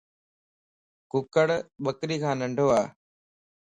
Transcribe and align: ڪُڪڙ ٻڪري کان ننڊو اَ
ڪُڪڙ 1.11 1.47
ٻڪري 1.83 2.17
کان 2.23 2.35
ننڊو 2.41 2.67
اَ 2.79 2.81